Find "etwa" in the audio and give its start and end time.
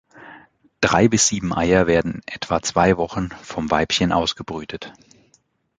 2.25-2.63